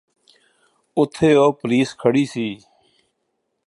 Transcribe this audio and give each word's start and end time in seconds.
ਉ¤ਥੇ 0.97 1.33
ਉਹ 1.35 1.53
ਪੁਲਿਸ 1.53 1.95
ਖੜ੍ਹੀ 1.99 2.25
ਸੀ 2.25 2.47